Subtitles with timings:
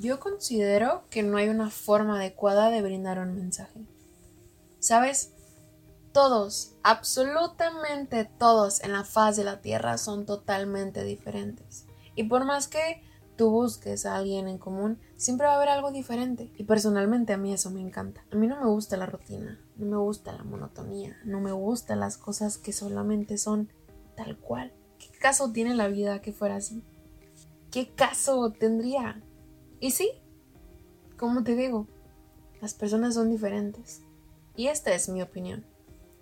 [0.00, 3.84] Yo considero que no hay una forma adecuada de brindar un mensaje.
[4.78, 5.34] ¿Sabes?
[6.12, 11.84] Todos, absolutamente todos en la faz de la Tierra son totalmente diferentes.
[12.14, 13.02] Y por más que
[13.36, 16.50] tú busques a alguien en común, siempre va a haber algo diferente.
[16.56, 18.24] Y personalmente a mí eso me encanta.
[18.32, 22.00] A mí no me gusta la rutina, no me gusta la monotonía, no me gustan
[22.00, 23.70] las cosas que solamente son
[24.16, 24.72] tal cual.
[24.98, 26.82] ¿Qué caso tiene la vida que fuera así?
[27.70, 29.22] ¿Qué caso tendría?
[29.80, 30.12] Y sí,
[31.16, 31.86] como te digo,
[32.60, 34.02] las personas son diferentes.
[34.54, 35.64] Y esta es mi opinión.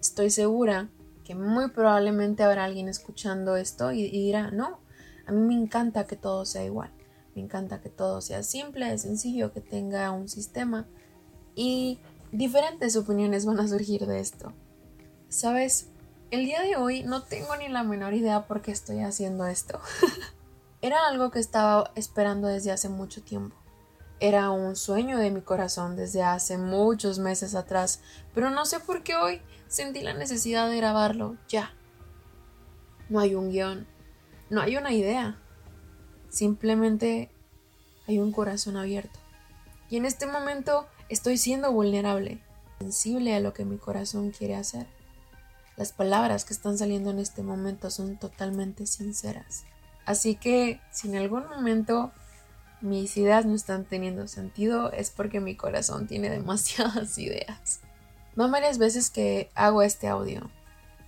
[0.01, 0.89] Estoy segura
[1.25, 4.79] que muy probablemente habrá alguien escuchando esto y, dirá, no,
[5.27, 6.91] a mí me encanta que todo sea igual.
[7.35, 10.87] Me encanta que todo sea simple, sencillo, que tenga un sistema.
[11.55, 11.99] Y
[12.31, 14.53] diferentes opiniones van a surgir de esto.
[15.29, 15.89] Sabes,
[16.31, 19.81] el día de hoy no tengo ni la menor idea por qué estoy haciendo esto.
[20.81, 23.57] Era algo que estaba esperando desde hace mucho tiempo.
[24.21, 28.01] Era un sueño de mi corazón desde hace muchos meses atrás,
[28.33, 31.73] pero no sé por qué hoy sentí la necesidad de grabarlo ya.
[33.09, 33.89] No hay un guion,
[34.51, 35.41] no hay una idea,
[36.29, 37.31] simplemente
[38.07, 39.19] hay un corazón abierto.
[39.91, 42.41] Y en este momento estoy siendo vulnerable,
[42.79, 44.87] sensible a lo que mi corazón quiere hacer.
[45.77, 49.65] Las palabras que están saliendo en este momento son totalmente sinceras.
[50.09, 52.13] Así que si en algún momento
[52.81, 57.81] mis ideas no están teniendo sentido es porque mi corazón tiene demasiadas ideas.
[58.35, 60.51] Van varias veces que hago este audio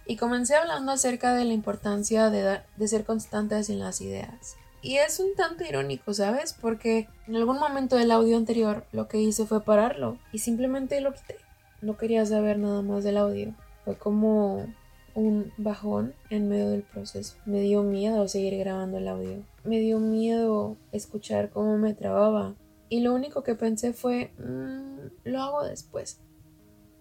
[0.05, 4.57] y comencé hablando acerca de la importancia de, de ser constantes en las ideas.
[4.83, 6.53] Y es un tanto irónico, ¿sabes?
[6.53, 11.15] Porque en algún momento del audio anterior lo que hice fue pararlo y simplemente lo
[11.15, 11.37] quité.
[11.81, 13.55] No quería saber nada más del audio.
[13.83, 14.67] Fue como
[15.15, 17.37] un bajón en medio del proceso.
[17.47, 19.43] Me dio miedo seguir grabando el audio.
[19.65, 22.55] Me dio miedo escuchar cómo me trababa.
[22.89, 26.21] Y lo único que pensé fue, mm, lo hago después.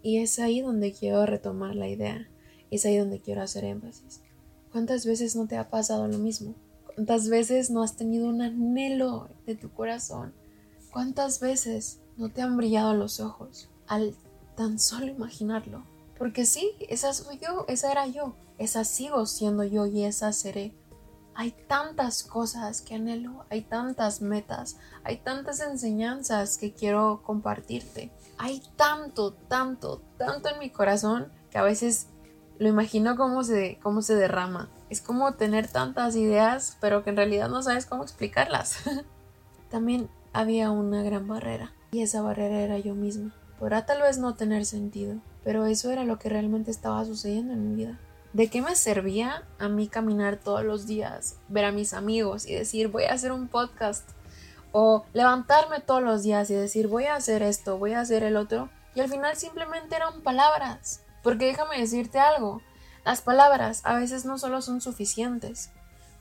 [0.01, 2.29] Y es ahí donde quiero retomar la idea.
[2.71, 4.21] Es ahí donde quiero hacer énfasis.
[4.71, 6.53] ¿Cuántas veces no te ha pasado lo mismo?
[6.95, 10.33] ¿Cuántas veces no has tenido un anhelo de tu corazón?
[10.91, 14.15] ¿Cuántas veces no te han brillado los ojos al
[14.55, 15.83] tan solo imaginarlo?
[16.19, 20.75] Porque sí, esa soy yo, esa era yo, esa sigo siendo yo y esa seré.
[21.33, 28.11] Hay tantas cosas que anhelo, hay tantas metas, hay tantas enseñanzas que quiero compartirte.
[28.37, 32.07] Hay tanto, tanto, tanto en mi corazón que a veces
[32.57, 34.69] lo imagino cómo se, cómo se derrama.
[34.89, 38.79] Es como tener tantas ideas, pero que en realidad no sabes cómo explicarlas.
[39.69, 43.33] También había una gran barrera, y esa barrera era yo misma.
[43.57, 47.71] Podrá tal vez no tener sentido, pero eso era lo que realmente estaba sucediendo en
[47.71, 47.97] mi vida.
[48.33, 52.53] ¿De qué me servía a mí caminar todos los días, ver a mis amigos y
[52.53, 54.07] decir voy a hacer un podcast?
[54.73, 58.37] O levantarme todos los días y decir voy a hacer esto, voy a hacer el
[58.37, 58.69] otro.
[58.93, 61.01] Y al final simplemente eran palabras.
[61.23, 62.61] Porque déjame decirte algo,
[63.03, 65.71] las palabras a veces no solo son suficientes.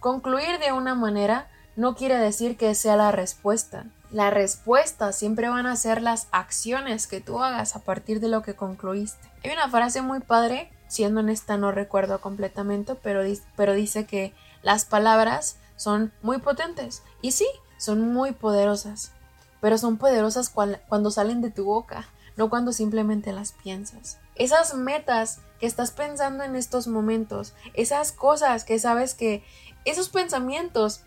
[0.00, 3.84] Concluir de una manera no quiere decir que sea la respuesta.
[4.10, 8.42] La respuesta siempre van a ser las acciones que tú hagas a partir de lo
[8.42, 9.30] que concluiste.
[9.44, 13.22] Hay una frase muy padre, siendo honesta no recuerdo completamente, pero,
[13.54, 14.32] pero dice que
[14.62, 17.02] las palabras son muy potentes.
[17.20, 17.46] Y sí,
[17.76, 19.12] son muy poderosas.
[19.60, 24.18] Pero son poderosas cuando salen de tu boca, no cuando simplemente las piensas.
[24.36, 29.44] Esas metas que estás pensando en estos momentos, esas cosas que sabes que,
[29.84, 31.02] esos pensamientos,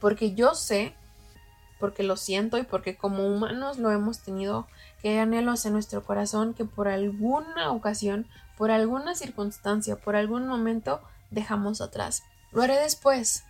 [0.00, 0.94] porque yo sé
[1.78, 4.66] porque lo siento y porque como humanos lo hemos tenido,
[5.02, 8.26] que hay anhelos en nuestro corazón que por alguna ocasión,
[8.56, 11.00] por alguna circunstancia, por algún momento
[11.30, 12.22] dejamos atrás.
[12.52, 13.44] Lo haré después.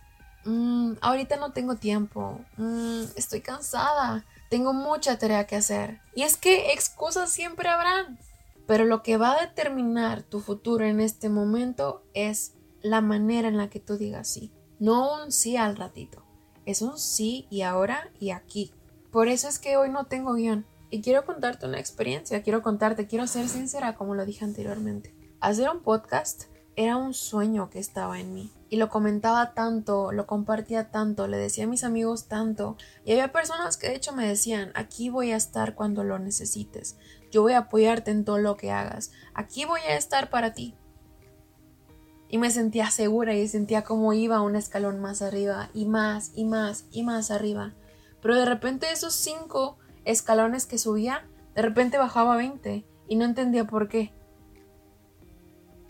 [0.45, 2.41] Mm, ahorita no tengo tiempo.
[2.57, 4.25] Mm, estoy cansada.
[4.49, 6.01] Tengo mucha tarea que hacer.
[6.15, 8.19] Y es que excusas siempre habrán.
[8.65, 13.57] Pero lo que va a determinar tu futuro en este momento es la manera en
[13.57, 14.51] la que tú digas sí.
[14.79, 16.26] No un sí al ratito
[16.67, 18.73] es un sí y ahora y aquí.
[19.09, 20.65] Por eso es que hoy no tengo guion.
[20.89, 25.15] Y quiero contarte una experiencia, quiero contarte, quiero ser sincera como lo dije anteriormente.
[25.39, 26.43] Hacer un podcast
[26.75, 28.51] era un sueño que estaba en mí.
[28.69, 32.75] Y lo comentaba tanto, lo compartía tanto, le decía a mis amigos tanto.
[33.05, 36.97] Y había personas que de hecho me decían, aquí voy a estar cuando lo necesites.
[37.31, 39.11] Yo voy a apoyarte en todo lo que hagas.
[39.33, 40.75] Aquí voy a estar para ti
[42.29, 46.45] y me sentía segura y sentía como iba un escalón más arriba y más y
[46.45, 47.73] más y más arriba.
[48.21, 51.25] Pero de repente esos cinco escalones que subía,
[51.55, 54.13] de repente bajaba a 20 y no entendía por qué.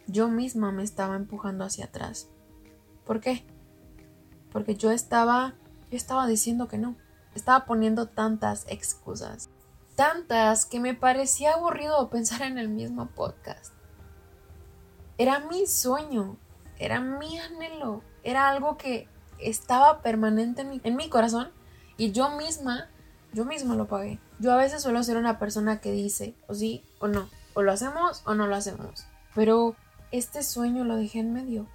[0.08, 2.30] Yo misma me estaba empujando hacia atrás.
[3.06, 3.46] ¿Por qué?
[4.52, 5.56] Porque yo estaba,
[5.90, 6.96] yo estaba diciendo que no.
[7.36, 9.50] estaba poniendo tantas excusas.
[9.96, 13.77] Tantas que me parecía aburrido pensar en el mismo podcast.
[15.18, 16.38] Era mi sueño,
[16.78, 19.08] era mi anhelo, era algo que
[19.40, 21.50] estaba permanente en mi, en mi corazón
[21.98, 22.90] y yo misma,
[23.34, 24.20] yo misma lo pagué.
[24.40, 27.72] Yo a veces suelo ser una persona que dice o sí o no, o lo
[27.72, 29.08] hacemos o no lo hacemos.
[29.34, 29.76] Pero
[30.12, 31.68] este sueño lo dejé en medio,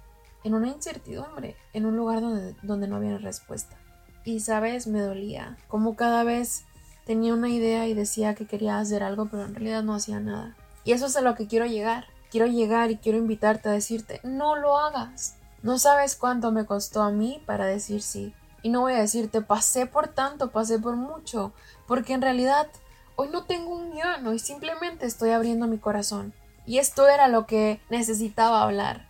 [0.43, 3.77] en una incertidumbre, en un lugar donde, donde no había respuesta.
[4.23, 6.63] Y sabes, me dolía, como cada vez
[7.05, 10.55] tenía una idea y decía que quería hacer algo, pero en realidad no hacía nada.
[10.85, 12.05] Y eso es a lo que quiero llegar.
[12.33, 15.35] Quiero llegar y quiero invitarte a decirte, no lo hagas.
[15.61, 18.33] No sabes cuánto me costó a mí para decir sí.
[18.63, 21.53] Y no voy a decirte, pasé por tanto, pasé por mucho,
[21.87, 22.69] porque en realidad
[23.17, 26.33] hoy no tengo un guion, hoy simplemente estoy abriendo mi corazón.
[26.65, 29.07] Y esto era lo que necesitaba hablar.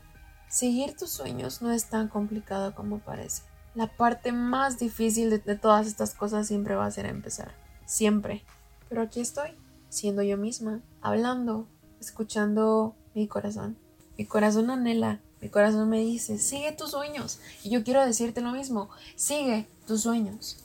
[0.50, 3.44] Seguir tus sueños no es tan complicado como parece.
[3.74, 7.54] La parte más difícil de, de todas estas cosas siempre va a ser empezar.
[7.86, 8.44] Siempre.
[8.90, 11.70] Pero aquí estoy, siendo yo misma, hablando,
[12.02, 13.78] escuchando mi corazón.
[14.18, 17.40] Mi corazón anhela, mi corazón me dice, sigue tus sueños.
[17.64, 20.58] Y yo quiero decirte lo mismo, sigue tus sueños.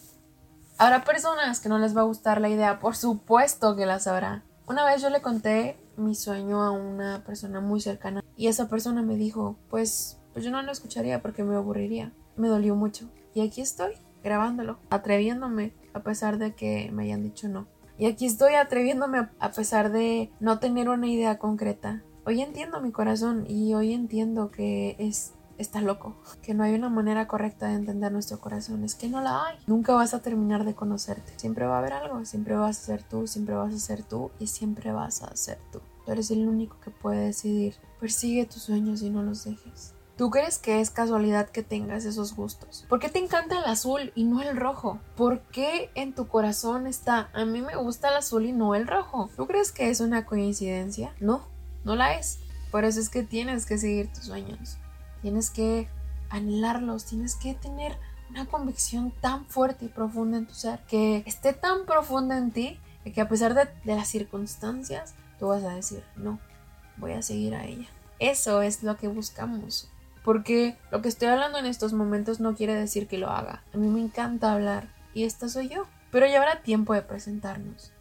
[0.76, 4.44] Habrá personas que no les va a gustar la idea, por supuesto que las habrá.
[4.66, 9.02] Una vez yo le conté mi sueño a una persona muy cercana y esa persona
[9.02, 12.12] me dijo, pues, pues yo no lo escucharía porque me aburriría.
[12.36, 13.10] Me dolió mucho.
[13.34, 17.66] Y aquí estoy, grabándolo, atreviéndome a pesar de que me hayan dicho no.
[17.98, 22.04] Y aquí estoy atreviéndome a pesar de no tener una idea concreta.
[22.28, 26.90] Hoy entiendo mi corazón y hoy entiendo que es está loco, que no hay una
[26.90, 29.56] manera correcta de entender nuestro corazón, es que no la hay.
[29.66, 31.32] Nunca vas a terminar de conocerte.
[31.38, 34.30] Siempre va a haber algo, siempre vas a ser tú, siempre vas a ser tú
[34.38, 35.80] y siempre vas a ser tú.
[36.04, 37.76] Tú eres el único que puede decidir.
[37.98, 39.94] Persigue tus sueños y no los dejes.
[40.18, 42.84] ¿Tú crees que es casualidad que tengas esos gustos?
[42.90, 45.00] ¿Por qué te encanta el azul y no el rojo?
[45.16, 48.86] ¿Por qué en tu corazón está a mí me gusta el azul y no el
[48.86, 49.30] rojo?
[49.34, 51.14] ¿Tú crees que es una coincidencia?
[51.20, 52.40] No, no la es.
[52.70, 54.78] Por eso es que tienes que seguir tus sueños
[55.22, 55.88] tienes que
[56.30, 57.96] anhelarlos, tienes que tener
[58.30, 62.78] una convicción tan fuerte y profunda en tu ser, que esté tan profunda en ti,
[63.14, 66.38] que a pesar de, las circunstancias, tú vas a decir, no,
[66.98, 67.86] voy a seguir a ella.
[68.18, 69.88] Eso es lo que buscamos.
[70.24, 73.62] Porque lo que estoy hablando en estos momentos no quiere decir que lo haga.
[73.72, 75.86] A mí me encanta hablar y esta soy yo.
[76.10, 77.92] Pero ya habrá tiempo de presentarnos.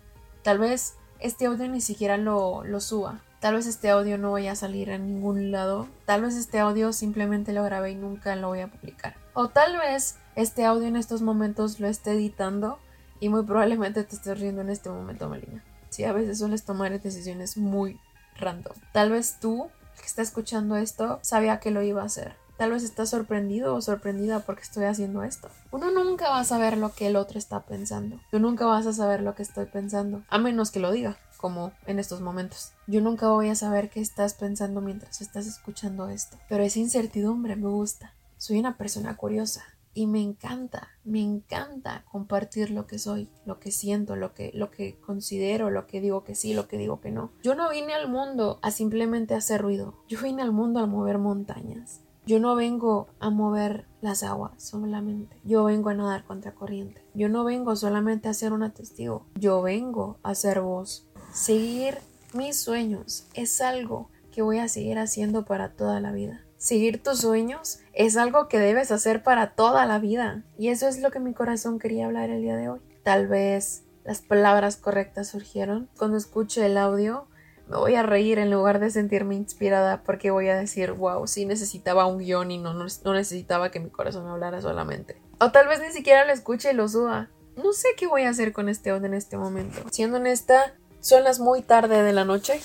[0.44, 3.22] Tal vez este audio ni siquiera lo, lo suba.
[3.40, 5.88] Tal vez este audio no vaya a salir a ningún lado.
[6.06, 9.16] Tal vez este audio simplemente lo grabé y nunca lo voy a publicar.
[9.34, 12.80] O tal vez este audio en estos momentos lo esté editando
[13.20, 15.64] y muy probablemente te estés riendo en este momento, Melina.
[15.90, 18.00] Sí, a veces sueles tomar decisiones muy
[18.38, 18.74] random.
[18.92, 19.70] Tal vez tú,
[20.00, 22.36] que está escuchando esto, sabía que lo iba a hacer.
[22.58, 25.48] Tal vez estás sorprendido o sorprendida porque estoy haciendo esto.
[25.70, 28.20] Uno nunca va a saber lo que el otro está pensando.
[28.32, 31.72] Tú nunca vas a saber lo que estoy pensando, a menos que lo diga como
[31.86, 32.74] en estos momentos.
[32.88, 37.56] Yo nunca voy a saber qué estás pensando mientras estás escuchando esto, pero esa incertidumbre
[37.56, 38.14] me gusta.
[38.38, 39.64] Soy una persona curiosa
[39.98, 44.70] y me encanta, me encanta compartir lo que soy, lo que siento, lo que, lo
[44.70, 47.32] que considero, lo que digo que sí, lo que digo que no.
[47.42, 51.18] Yo no vine al mundo a simplemente hacer ruido, yo vine al mundo a mover
[51.18, 52.02] montañas.
[52.28, 55.38] Yo no vengo a mover las aguas solamente.
[55.46, 57.02] Yo vengo a nadar contra corriente.
[57.14, 59.26] Yo no vengo solamente a ser un testigo.
[59.36, 61.07] Yo vengo a ser voz.
[61.38, 62.00] Seguir
[62.34, 66.44] mis sueños es algo que voy a seguir haciendo para toda la vida.
[66.58, 70.44] Seguir tus sueños es algo que debes hacer para toda la vida.
[70.58, 72.80] Y eso es lo que mi corazón quería hablar el día de hoy.
[73.04, 75.88] Tal vez las palabras correctas surgieron.
[75.96, 77.28] Cuando escuche el audio,
[77.68, 81.46] me voy a reír en lugar de sentirme inspirada porque voy a decir, wow, sí
[81.46, 85.22] necesitaba un guion y no, no, necesitaba que mi corazón hablara solamente.
[85.40, 87.30] O tal vez ni siquiera lo escuche y lo suba.
[87.56, 89.84] No sé qué voy a hacer con este audio en este momento.
[89.92, 90.74] Siendo honesta,
[91.08, 92.60] son las muy tarde de la noche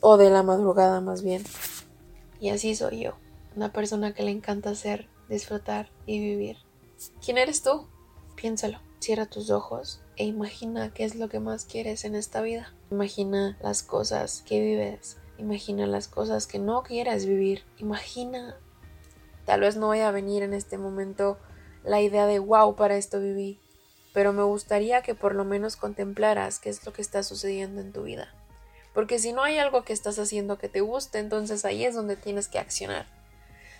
[0.00, 1.42] o de la madrugada más bien.
[2.38, 3.14] Y así soy yo,
[3.56, 6.58] una persona que le encanta hacer, disfrutar y vivir.
[7.20, 7.88] ¿Quién eres tú?
[8.36, 8.78] Piénsalo.
[9.00, 12.72] Cierra tus ojos e imagina qué es lo que más quieres en esta vida.
[12.92, 15.16] Imagina las cosas que vives.
[15.36, 17.64] Imagina las cosas que no quieres vivir.
[17.78, 18.56] Imagina.
[19.44, 21.36] Tal vez no vaya a venir en este momento
[21.82, 23.58] la idea de wow, para esto viví
[24.16, 27.92] pero me gustaría que por lo menos contemplaras qué es lo que está sucediendo en
[27.92, 28.32] tu vida.
[28.94, 32.16] Porque si no hay algo que estás haciendo que te guste, entonces ahí es donde
[32.16, 33.04] tienes que accionar.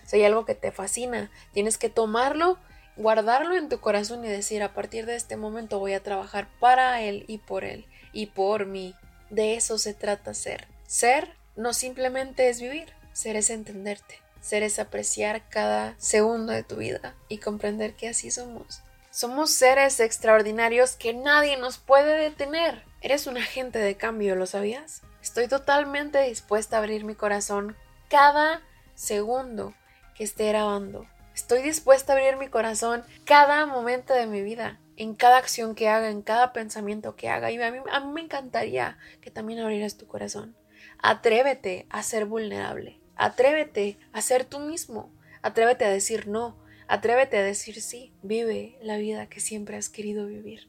[0.04, 2.58] Si hay algo que te fascina, tienes que tomarlo,
[2.98, 7.00] guardarlo en tu corazón y decir, a partir de este momento voy a trabajar para
[7.00, 8.94] él y por él y por mí.
[9.30, 10.68] De eso se trata ser.
[10.86, 16.76] Ser no simplemente es vivir, ser es entenderte, ser es apreciar cada segundo de tu
[16.76, 18.82] vida y comprender que así somos
[19.16, 22.84] Somos seres extraordinarios que nadie nos puede detener.
[23.00, 25.00] Eres un agente de cambio, ¿lo sabías?
[25.22, 27.78] Estoy totalmente dispuesta a abrir mi corazón
[28.10, 28.60] cada
[28.94, 29.72] segundo
[30.14, 31.06] que esté grabando.
[31.34, 35.88] Estoy dispuesta a abrir mi corazón cada momento de mi vida, en cada acción que
[35.88, 37.50] haga, en cada pensamiento que haga.
[37.50, 40.58] Y a mí, a mí me encantaría que también abrieras tu corazón.
[40.98, 43.00] Atrévete a ser vulnerable.
[43.16, 45.10] Atrévete a ser tú mismo.
[45.40, 46.65] Atrévete a decir no.
[46.88, 48.12] Atrévete a decir sí.
[48.22, 50.68] Vive la vida que siempre has querido vivir.